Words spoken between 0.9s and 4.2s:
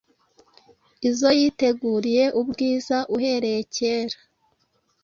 izo yiteguriye ubwiza uhereye kera,